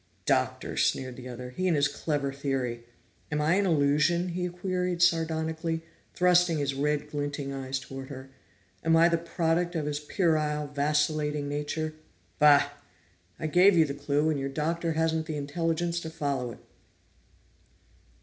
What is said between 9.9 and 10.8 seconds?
puerile,